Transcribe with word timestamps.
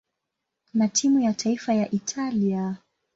na 0.73 0.87
timu 0.87 1.19
ya 1.19 1.33
taifa 1.33 1.73
ya 1.73 1.91
Italia. 1.91 2.77